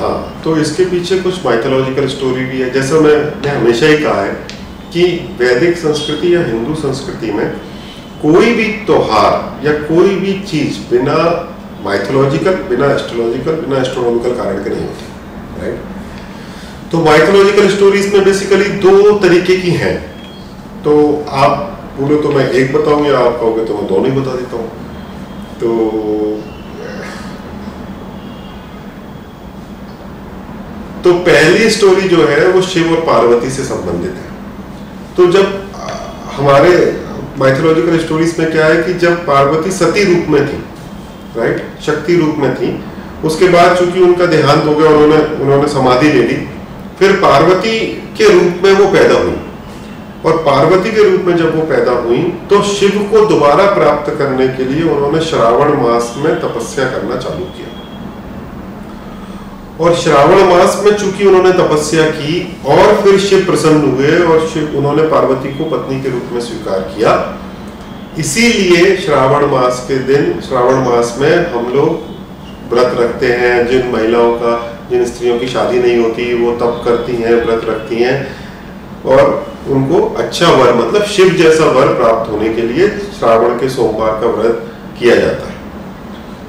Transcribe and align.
हाँ। 0.00 0.40
तो 0.44 0.56
इसके 0.56 0.84
पीछे 0.90 1.18
कुछ 1.20 1.44
माइथोलॉजिकल 1.44 2.06
स्टोरी 2.08 2.44
भी 2.44 2.60
है। 2.60 2.70
जैसा 2.72 3.00
मैंने 3.00 3.48
हमेशा 3.50 3.86
ही 3.86 3.98
कहा 3.98 4.22
है 4.22 4.32
कि 4.92 5.04
वैदिक 5.38 5.76
संस्कृति 5.78 6.34
या 6.34 6.44
हिंदू 6.44 6.74
संस्कृति 6.76 7.32
में 7.32 7.46
कोई 8.22 8.52
भी 8.54 8.64
त्योहार 8.86 9.66
या 9.66 9.72
कोई 9.84 10.14
भी 10.16 10.32
चीज़ 10.48 10.78
बिना 10.90 11.18
माइथोलॉजिकल 11.84 12.54
बिना 12.68 12.92
एस्ट्रोलॉजिकल 12.94 13.60
बिना 13.60 13.80
एस्ट्रोनॉमिकल 13.80 14.34
कारण 14.36 14.64
के 14.64 14.70
नहीं 14.70 14.84
होती 14.84 15.04
राइट 15.60 15.78
तो 16.92 17.04
माइथोलॉजिकल 17.04 17.68
स्टोरीज 17.70 18.14
में 18.14 18.24
बेसिकली 18.24 18.68
दो 18.84 19.18
तरीके 19.18 19.56
की 19.56 19.70
हैं। 19.80 19.96
तो 20.84 20.92
आप 21.40 21.52
बोलो 21.98 22.16
तो 22.22 22.30
मैं 22.32 22.48
एक 22.50 22.72
बताऊँ 22.74 23.06
या 23.06 23.18
आप 23.18 23.38
कहोगे 23.40 23.64
तो 23.64 23.74
मैं 23.74 23.86
दोनों 23.88 24.06
ही 24.06 24.20
बता 24.20 24.34
देता 24.36 24.56
हूँ। 24.56 24.68
तो 25.60 25.68
तो 31.04 31.12
पहली 31.26 31.68
स्टोरी 31.70 32.08
जो 32.08 32.26
है, 32.26 32.46
वो 32.48 32.62
शिव 32.62 32.90
और 32.92 33.00
पार्वती 33.06 33.50
से 33.50 33.64
संबंधित 33.64 34.14
है। 34.14 34.28
तो 35.16 35.26
जब 35.32 35.46
हमारे 36.32 36.72
माइथोलॉजिकल 37.38 37.98
स्टोरीज 37.98 38.34
में 38.38 38.50
क्या 38.52 38.66
है 38.66 38.82
कि 38.82 38.94
जब 38.96 39.24
पार्वती 39.26 39.70
सती 39.72 40.04
रूप 40.04 40.28
में 40.28 40.46
थी 40.46 40.62
राइट 41.36 41.62
शक्ति 41.82 42.16
रूप 42.16 42.36
में 42.38 42.54
थी, 42.54 42.72
उसके 43.24 43.48
बाद 43.48 43.76
चूँकि 43.76 44.00
उनका 44.00 44.26
देहांत 44.26 44.64
हो 44.66 44.74
गया, 44.74 44.90
उन्होंने 44.90 45.18
उन्होंने 45.42 45.68
समाधि 45.68 46.08
ले 46.08 46.22
ली, 46.22 46.36
फिर 46.98 47.12
पार्वती 47.22 47.78
के 48.18 48.32
रूप 48.32 48.64
में 48.64 48.72
वो 48.74 48.86
पैदा 48.92 49.14
हुई। 49.14 49.36
और 50.24 50.36
पार्वती 50.46 50.90
के 50.92 51.02
रूप 51.04 51.20
में 51.26 51.36
जब 51.36 51.54
वो 51.56 51.62
पैदा 51.66 51.92
हुई 52.00 52.22
तो 52.50 52.62
शिव 52.70 52.96
को 53.10 53.24
दोबारा 53.26 53.64
प्राप्त 53.74 54.10
करने 54.18 54.48
के 54.48 54.64
लिए 54.64 54.82
उन्होंने 54.84 55.20
श्रावण 55.20 55.72
मास 55.82 56.14
में 56.18 56.34
तपस्या 56.40 56.84
करना 56.90 57.16
चालू 57.18 57.44
किया। 57.56 57.68
और 59.80 59.94
श्रावण 59.96 60.42
मास 60.46 60.80
में 60.84 60.96
चूँकि 60.96 61.26
उन्होंने 61.26 61.52
तपस्या 61.54 62.04
की 62.10 62.32
और 62.66 62.94
फिर 63.02 63.18
शिव 63.20 63.44
प्रसन्न 63.44 63.90
हुए 63.90 64.16
और 64.24 64.46
शिव, 64.48 64.72
उन्होंने 64.78 65.02
पार्वती 65.08 65.52
को 65.58 65.64
पत्नी 65.66 66.00
के 66.02 66.10
रूप 66.10 66.32
में 66.32 66.40
स्वीकार 66.40 66.80
किया, 66.90 67.12
इसीलिए 68.18 68.96
श्रावण 68.96 69.46
मास 69.46 69.84
के 69.88 69.98
दिन, 70.04 70.40
श्रावण 70.40 70.84
मास 70.84 71.14
में 71.20 71.46
हम 71.52 71.72
लोग 71.74 72.72
व्रत 72.72 72.96
रखते 72.98 73.32
हैं। 73.34 73.66
जिन 73.66 73.90
महिलाओं 73.92 74.32
का, 74.34 74.52
जिन 74.90 75.04
स्त्रियों 75.04 75.38
की 75.38 75.46
शादी 75.48 75.78
नहीं 75.78 75.96
होती, 75.98 76.32
वो 76.34 76.52
तप 76.56 76.82
करती 76.84 77.16
हैं, 77.16 77.34
व्रत 77.44 77.64
रखती 77.64 78.02
हैं 78.02 78.16
और 79.06 79.22
उनको 79.68 80.02
अच्छा 80.18 80.50
वर 80.52 80.74
मतलब 80.74 81.04
शिव 81.06 81.28
जैसा 81.36 81.70
वर 81.70 81.94
प्राप्त 81.94 82.30
होने 82.32 82.48
के 82.54 82.62
लिए 82.62 82.88
श्रावण 83.18 83.58
के 83.58 83.68
सोमवार 83.68 84.20
का 84.20 84.26
व्रत 84.32 84.66
किया 84.98 85.14
जाता 85.16 85.48
है। 85.48 85.49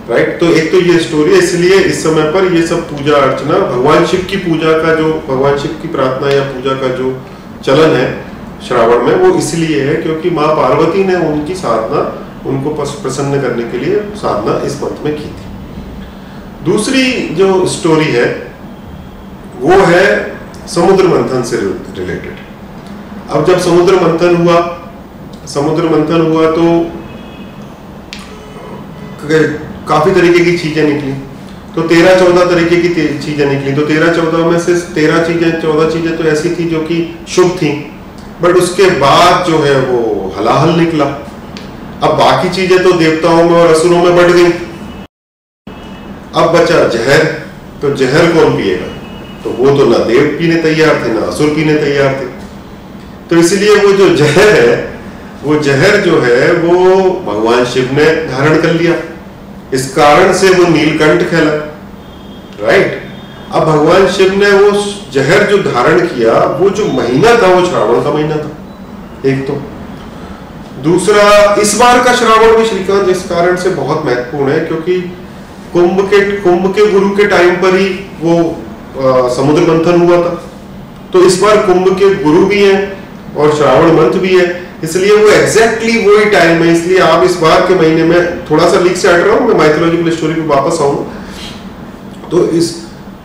राइट 0.10 0.40
तो 0.40 0.46
एक 0.52 0.72
तो 0.72 0.80
ये 0.82 0.98
स्टोरी 1.00 1.32
है, 1.32 1.38
इसलिए 1.40 1.76
इस 1.82 2.04
समय 2.04 2.32
पर 2.32 2.54
ये 2.54 2.62
सब 2.68 2.90
पूजा 2.90 3.18
अर्चना, 3.18 3.58
भगवान 3.68 4.06
शिव 4.06 4.26
की 4.30 4.38
पूजा 4.40 4.72
का 4.82 4.96
जो, 4.96 5.14
भगवान 5.28 5.58
शिव 5.58 5.78
की 5.82 5.88
प्रार्थना 5.90 6.30
या 6.30 6.44
पूजा 6.46 6.74
का 6.82 6.88
जो 6.96 7.12
चलन 7.64 7.96
है 7.96 8.08
श्रावण 8.68 9.06
में, 9.06 9.16
वो 9.16 9.38
इसलिए 9.38 9.84
है 9.84 9.96
क्योंकि 10.02 10.30
माँ 10.32 10.48
पार्वती 10.56 11.04
ने 11.04 11.16
उनकी 11.28 11.56
साधना, 11.56 12.02
उनको 12.50 12.70
प्रसन्न 12.74 13.42
करने 13.42 13.64
के 13.72 13.78
लिए 13.78 14.00
साधना 14.18 14.60
इस 14.68 14.82
मंथ 14.84 15.06
में 15.06 15.14
की 15.16 15.26
थी। 15.26 16.66
दूसरी 16.66 17.04
जो 17.36 17.66
स्टोरी 17.70 18.12
है, 18.12 18.26
वो 19.60 19.78
है 19.86 20.06
समुद्र 20.68 21.08
मंथन 21.08 21.44
से 21.44 21.58
रिलेटेड 21.58 22.38
अब 23.30 23.46
जब 23.46 23.60
समुद्र 23.62 23.96
मंथन 23.98 24.36
हुआ, 24.38 24.58
समुद्र 25.48 25.90
मंथन 25.90 26.22
हुआ 26.24 26.50
तो 26.52 26.66
काफ़ी 29.88 30.12
तरीके 30.12 30.44
की 30.46 30.58
चीज़ें 30.58 30.84
निकली। 30.84 31.12
तो 31.76 31.82
तेरह 31.82 32.20
चौदह 32.20 32.46
तरीके 32.46 32.76
की 32.76 32.90
चीज़ें 33.20 33.46
निकली। 33.46 33.74
तो 33.74 33.82
तेरह 33.82 34.14
चौदह 34.14 34.38
में 34.38 34.60
से 34.60 34.76
तेरह 34.94 35.24
चीज़ें, 35.24 35.62
चौदह 35.62 35.90
चीज़ें 35.90 36.18
तो 36.18 36.24
ऐसी 36.24 36.50
थी 36.50 36.70
जो 36.70 36.80
कि 36.80 37.20
शुभ 37.28 37.52
थी। 37.52 37.72
बट 38.42 38.56
उसके 38.56 38.90
बाद 38.90 39.46
जो 39.48 39.59
है 39.59 39.80
वो 39.80 40.34
हलाहल 40.38 40.70
निकला। 40.70 41.06
अब 42.03 42.18
बाकी 42.18 42.50
चीज़ें 42.50 42.84
तो 42.84 42.92
देवताओं 42.92 43.44
में 43.44 43.56
और 43.56 43.68
असुरों 43.68 44.03
में 44.03 44.16
बढ़ 44.16 44.31
गई। 44.31 44.52
अब 46.36 46.58
बचा 46.58 46.88
जहर। 46.88 47.24
तो 47.81 47.94
जहर 47.96 48.31
कौन 48.31 48.56
पिएगा? 48.58 48.86
तो 49.44 49.50
वो 49.50 49.78
तो 49.78 49.86
ना 49.86 49.98
देव 49.98 50.36
पीने 50.40 50.56
तैयार 50.56 50.96
थे, 50.96 51.13
ना 51.13 51.22
असुर 51.22 51.50
पीने 51.50 51.75
तैयार 51.75 52.13
थे। 52.13 52.25
तो 53.30 53.36
इसलिए 53.36 53.75
वो 53.75 53.92
जो 53.92 54.09
जहर 54.16 54.50
है, 54.50 55.00
वो 55.44 55.56
जहर 55.59 55.98
जो 55.98 56.19
है, 56.22 56.53
वो 56.53 56.75
भगवान 57.28 57.66
शिव 57.66 57.90
ने 57.92 58.06
धारण 58.28 58.62
कर 58.62 58.74
लिया। 58.74 58.94
इस 59.74 59.94
कारण 59.94 60.34
से 60.34 60.50
वो 60.50 60.68
नीलकंठ 60.68 61.30
खेला। 61.30 61.54
राइट 62.68 63.02
अब 63.52 63.64
भगवान 63.66 64.08
शिव 64.08 64.34
ने 64.34 64.52
वो 64.52 64.72
जहर 65.12 65.44
जो 65.44 65.58
धारण 65.58 66.00
किया 66.00 66.34
वो 66.34 66.70
जो 66.70 66.86
महीना 66.86 67.42
था 67.42 67.48
वो 67.48 67.66
श्रावण 67.66 68.04
का 68.04 68.12
महीना 68.12 68.36
था। 68.36 68.50
एक 69.26 69.48
तो। 69.48 69.62
दूसरा 70.84 71.56
इस 71.62 71.76
बार 71.76 72.04
का 72.04 72.16
श्रावण 72.16 72.58
भी 72.58 72.66
श्रीकांत 72.66 73.10
इस 73.10 73.24
कारण 73.24 73.56
से 73.56 73.70
बहुत 73.70 74.06
महत्वपूर्ण 74.06 74.52
है 74.52 74.60
क्योंकि 74.60 75.02
कुंभ 75.74 76.02
के 76.02 76.20
कुंभ 76.31 76.76
के 76.76 76.92
गुरु 76.92 77.10
के 77.10 77.26
टाइम 77.26 77.56
पर 77.56 77.76
ही 77.76 77.88
वो 78.22 78.38
आ, 78.92 79.30
समुद्र 79.30 79.62
मंथन 79.62 80.02
हुआ 80.02 80.18
था। 80.18 80.44
तो 81.14 81.24
इस 81.24 81.42
बार 81.42 81.58
कुंभ 81.58 82.00
के 82.00 82.16
गुरु 82.16 82.46
भी 82.46 82.64
हैं 82.64 83.06
और 83.36 83.56
श्रावण 83.56 83.92
मंथ 83.92 84.12
भी 84.12 84.40
है। 84.40 84.71
इसलिए 84.84 85.16
वो 85.16 85.30
एग्जैक्टली 85.31 85.97
वही 86.06 86.30
टाइम 86.31 86.62
है, 86.64 86.74
इसलिए 86.74 87.00
आप 87.02 87.24
इस 87.24 87.36
बार 87.38 87.66
के 87.68 87.75
महीने 87.75 88.03
में 88.03 88.46
थोड़ा 88.46 88.69
सा 88.69 88.80
लीक 88.80 88.97
से 88.97 89.08
हट 89.08 89.25
रहा 89.25 89.36
हूँ, 89.36 89.47
मैं 89.47 89.58
माइथोलॉजिकल 89.58 90.12
स्टोरी 90.12 90.34
पे 90.34 90.47
वापस 90.47 90.81
आऊँगा 90.81 92.30
तो 92.30 92.47
इस 92.50 92.80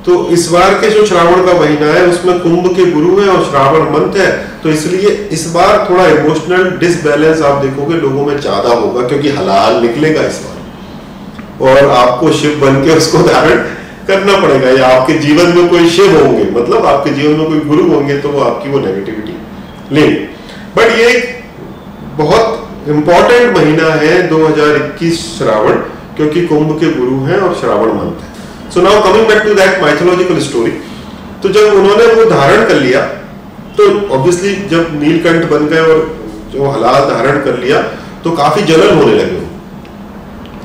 तो 0.07 0.17
इस 0.31 0.49
बार 0.51 0.75
के 0.81 0.89
जो 0.91 1.05
श्रावण 1.07 1.45
का 1.47 1.53
महीना 1.55 1.87
है, 1.87 2.03
उसमें 2.09 2.39
कुंभ 2.41 2.67
के 2.77 2.85
गुरु 2.91 3.21
है 3.21 3.29
और 3.29 3.43
श्रावण 3.45 3.89
मंथ 3.93 4.17
है 4.17 4.29
तो 4.63 4.69
इसलिए 4.71 5.09
इस 5.33 5.47
बार 5.53 5.87
थोड़ा 5.89 6.07
इमोशनल 6.09 6.69
डिसबैलेंस 6.79 7.41
आप 7.43 7.63
देखोगे, 7.63 7.95
लोगों 7.97 8.27
में 8.27 8.39
ज़्यादा 8.39 8.75
होगा, 8.75 9.07
क्योंकि 9.09 9.29
हलाल 9.31 9.81
निकलेगा 9.83 10.23
इस 10.25 10.41
बार। 10.41 11.69
और 11.69 11.91
आपको 11.93 12.33
शिव 12.33 12.61
बन 12.61 12.85
के 12.85 12.97
उसको 12.97 13.23
धारण 13.25 13.65
करना 14.09 14.37
पड़ेगा, 14.41 14.71
या 14.71 14.87
आपके 14.89 15.19
जीवन 15.19 15.57
में 15.57 15.69
कोई 15.69 15.89
शिव 15.91 16.17
होंगे 16.17 16.45
मतलब 16.53 16.87
आपके 16.87 17.11
जीवन 17.13 17.39
में 17.39 17.47
कोई 17.47 17.61
गुरु 17.69 17.91
होंगे 17.93 18.19
तो 18.19 18.29
वो 18.29 18.41
आपकी 18.43 18.71
वो 18.71 18.79
नेगेटिविटी 18.81 19.95
लेंगे 19.95 20.29
बट 20.77 20.99
ये 20.99 21.09
बहुत 22.17 22.89
इंपॉर्टेंट 22.89 23.57
महीना 23.57 23.87
है 23.95 24.13
2021 24.29 25.21
श्रावण, 25.29 25.75
क्योंकि 26.17 26.47
कुंभ 26.47 26.71
के 26.81 26.91
गुरु 26.93 27.17
हैं 27.25 27.39
और 27.39 27.55
श्रावण 27.55 27.93
मंथ 27.95 28.23
है। 28.23 28.29
So 28.75 28.81
now 28.83 29.03
coming 29.05 29.27
back 29.29 29.43
to 29.43 29.55
that 29.55 29.81
mythological 29.83 30.39
story 30.43 30.71
तो 31.43 31.49
जब 31.51 31.75
उन्होंने 31.75 32.07
वो 32.15 32.25
धारण 32.31 32.65
कर 32.69 32.77
लिया 32.77 33.01
तो 33.77 33.89
ऑब्वियसली 34.11 34.55
जब 34.69 34.95
नीलकंठ 35.01 35.45
बन 35.51 35.67
गए 35.67 35.81
और 35.83 35.99
जो 36.53 36.71
हलाल 36.71 37.01
धारण 37.11 37.41
कर 37.45 37.59
लिया 37.59 37.83
तो 38.25 38.31
काफ़ी 38.37 38.63
जलन 38.65 38.97
होने 38.99 39.15
लगे 39.15 39.41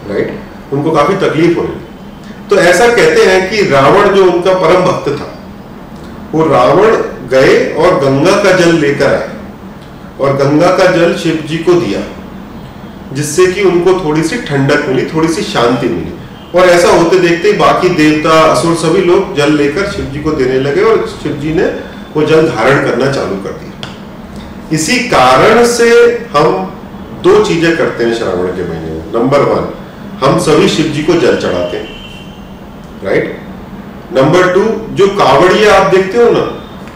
राइट 0.10 0.74
उनको 0.74 0.92
काफ़ी 0.92 1.16
तकलीफ़ 1.18 1.58
होने 1.58 1.70
लगी। 1.70 2.48
तो 2.50 2.56
ऐसा 2.62 2.88
कहते 2.90 3.26
हैं 3.26 3.50
कि 3.50 3.66
रावण 3.70 4.16
जो 4.16 4.24
उनका 4.26 4.54
परम 4.60 4.86
भक्त 4.86 5.10
था, 5.12 5.28
वो 6.34 6.46
रावण 6.46 6.96
गए 7.32 7.54
और 7.76 8.00
गंगा 8.00 8.36
का 8.44 8.52
जल 8.58 8.74
लेकर 8.78 9.14
आए। 9.14 9.30
और 10.22 10.36
गंगा 10.38 10.70
का 10.78 10.86
जल 10.92 11.16
शिव 11.18 11.44
जी 11.48 11.58
को 11.58 11.74
दिया, 11.76 12.02
जिससे 13.14 13.46
कि 13.48 13.62
उनको 13.64 13.94
थोड़ी 14.04 14.24
सी 14.24 14.38
ठंडक 14.42 14.86
मिली, 14.88 15.06
थोड़ी 15.06 15.28
सी 15.28 15.42
शांति 15.44 15.88
मिली। 15.88 16.12
और 16.56 16.68
ऐसा 16.68 16.90
होते 16.90 17.20
देखते 17.20 17.48
ही 17.48 17.58
बाकी 17.58 17.90
देवता, 17.92 18.40
असुर 18.52 18.76
सभी 18.78 19.02
लोग 19.02 19.36
जल 19.36 19.54
लेकर 19.54 19.92
शिव 19.92 20.06
जी 20.06 20.20
को 20.20 20.32
देने 20.32 20.60
लगे 20.60 20.82
और 20.84 21.06
शिव 21.14 21.34
जी 21.34 21.54
ने 21.54 21.66
वो 22.16 22.24
जल 22.24 22.50
धारण 22.50 22.86
करना 22.86 23.12
चालू 23.12 23.36
कर 23.44 23.52
दिया। 23.52 23.94
इसी 24.74 24.98
कारण 25.10 25.66
से 25.68 25.90
हम 26.34 26.48
दो 27.24 27.44
चीज़ें 27.46 27.76
करते 27.78 28.04
हैं 28.04 28.14
श्रावण 28.16 28.48
के 28.48 28.68
महीने 28.70 28.92
में। 28.92 29.14
नंबर 29.14 29.40
वन 29.50 29.70
हम 30.20 30.40
सभी 30.40 30.68
शिव 30.70 30.86
जी 30.86 31.04
को 31.04 31.14
जल 31.20 31.38
चढ़ाते 31.38 31.78
हैं। 31.78 32.00
राइट 33.04 33.38
नंबर 34.14 34.54
टू 34.54 34.64
जो 34.96 35.08
कावड़िया 35.18 35.74
आप 35.76 35.94
देखते 35.96 36.18
हो 36.18 36.30
ना 36.32 36.42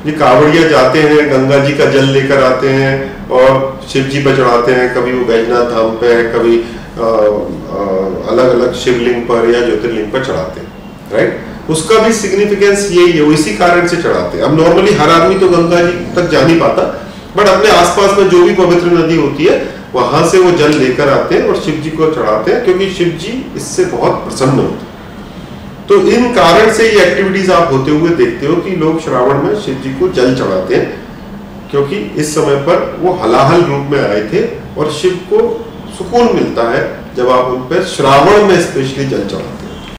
ये 0.05 0.11
कावड़िया 0.13 0.67
जाते 0.69 0.99
हैं 1.01 1.21
गंगा 1.31 1.57
जी 1.59 1.73
का 1.73 1.85
जल 1.91 2.09
लेकर 2.09 2.43
आते 2.43 2.69
हैं 2.71 2.93
और 3.29 3.53
शिव 3.91 4.03
जी 4.05 4.19
पर 4.23 4.35
चढ़ाते 4.37 4.71
हैं। 4.71 4.93
कभी 4.95 5.13
वो 5.13 5.25
बैजनाथ 5.25 5.71
धाम 5.71 5.95
पे 6.01 6.13
कभी 6.33 6.57
आ, 6.57 7.05
आ, 7.05 7.85
अलग 8.31 8.49
अलग 8.49 8.73
शिवलिंग 8.75 9.21
पर 9.23 9.49
या 9.53 9.61
ज्योतिर्लिंग 9.61 10.11
पर 10.11 10.25
चढ़ाते 10.25 10.59
हैं 10.59 10.67
राइट 11.13 11.69
उसका 11.69 11.97
भी 11.99 12.13
सिग्निफिकेंस 12.13 12.89
यही 12.91 13.11
है 13.11 13.33
इसी 13.33 13.55
कारण 13.57 13.87
से 13.87 13.97
चढ़ाते 13.97 14.37
हैं। 14.37 14.43
अब 14.45 14.59
नॉर्मली 14.59 14.93
हर 14.95 15.09
आदमी 15.11 15.39
तो 15.39 15.49
गंगा 15.49 15.81
जी 15.81 15.97
तक 16.15 16.29
जा 16.31 16.41
नहीं 16.41 16.59
पाता 16.59 16.83
बट 17.37 17.47
अपने 17.47 17.69
आसपास 17.71 18.17
में 18.17 18.29
जो 18.29 18.43
भी 18.43 18.53
पवित्र 18.55 18.91
नदी 18.93 19.15
होती 19.17 19.45
है 19.45 19.55
वहाँ 19.93 20.27
से 20.29 20.39
वो 20.39 20.51
जल 20.57 20.77
लेकर 20.79 21.09
आते 21.09 21.35
हैं 21.35 21.47
और 21.49 21.59
शिव 21.61 21.81
जी 21.83 21.89
को 21.91 22.11
चढ़ाते 22.13 22.51
हैं 22.51 22.63
क्योंकि 22.65 22.89
शिव 22.93 23.07
जी 23.21 23.33
इससे 23.57 23.85
बहुत 23.91 24.23
प्रसन्न 24.23 24.59
होते 24.59 24.85
हैं। 24.85 24.93
तो 25.89 25.95
इन 26.09 26.33
कारण 26.33 26.71
से 26.73 26.89
ये 26.89 27.03
एक्टिविटीज़ 27.05 27.51
आप 27.51 27.73
होते 27.73 27.91
हुए 27.91 28.09
देखते 28.15 28.45
हो 28.45 28.55
कि 28.61 28.75
लोग 28.75 28.99
श्रावण 29.01 29.41
में 29.43 29.55
शिव 29.61 29.75
जी 29.75 29.89
को 29.93 30.07
जल 30.09 30.35
चढ़ाते 30.35 30.75
हैं, 30.75 30.87
क्योंकि 31.71 31.95
इस 31.95 32.33
समय 32.35 32.55
पर 32.67 32.85
वो 32.99 33.13
हलाहल 33.13 33.61
रूप 33.61 33.91
में 33.91 33.99
आए 33.99 34.21
थे 34.33 34.45
और 34.77 34.91
शिव 34.91 35.19
को 35.33 35.41
सुकून 35.97 36.35
मिलता 36.35 36.69
है 36.71 36.83
जब 37.15 37.29
आप 37.29 37.51
उन 37.51 37.61
पर 37.61 37.83
श्रावण 37.87 38.47
में 38.47 38.61
स्पेशली 38.61 39.05
जल 39.05 39.27
चढ़ाते 39.27 39.54